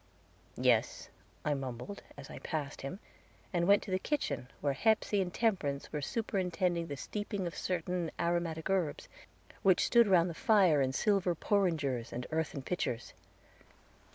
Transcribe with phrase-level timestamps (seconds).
[0.57, 1.09] "Yes,"
[1.45, 2.99] I mumbled, as I passed him,
[3.53, 8.09] and went to the kitchen, where Hepsey and Temperance were superintending the steeping of certain
[8.19, 9.07] aromatic herbs,
[9.61, 13.13] which stood round the fire in silver porringers and earthen pitchers.